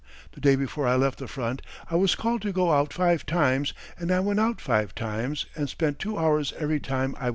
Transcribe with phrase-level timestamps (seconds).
[0.31, 3.71] The day before I left the front I was called to go out five times,
[3.99, 7.29] and I went out five times, and spent two hours every time I went out.